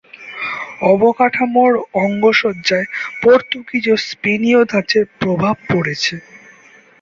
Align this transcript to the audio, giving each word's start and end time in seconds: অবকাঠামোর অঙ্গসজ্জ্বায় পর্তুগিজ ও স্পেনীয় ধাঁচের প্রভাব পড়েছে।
অবকাঠামোর 0.91 1.71
অঙ্গসজ্জ্বায় 2.03 2.87
পর্তুগিজ 3.21 3.85
ও 3.89 4.05
স্পেনীয় 4.07 4.61
ধাঁচের 4.71 5.05
প্রভাব 5.19 5.55
পড়েছে। 5.69 6.15